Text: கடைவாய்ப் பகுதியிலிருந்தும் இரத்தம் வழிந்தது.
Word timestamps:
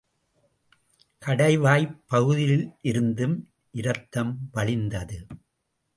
கடைவாய்ப் 1.25 1.99
பகுதியிலிருந்தும் 2.11 3.35
இரத்தம் 3.71 4.37
வழிந்தது. 4.51 5.25